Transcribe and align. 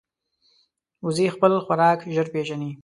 وزې 1.05 1.27
خپل 1.35 1.51
خوراک 1.65 1.99
ژر 2.13 2.27
پېژني 2.33 2.71